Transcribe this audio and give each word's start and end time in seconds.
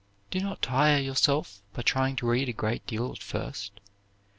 Do 0.31 0.39
not 0.39 0.63
tire 0.63 0.97
yourself 0.97 1.61
by 1.75 1.83
trying 1.83 2.15
to 2.15 2.27
read 2.27 2.49
a 2.49 2.53
great 2.53 2.87
deal 2.87 3.11
at 3.11 3.21
first. 3.21 3.79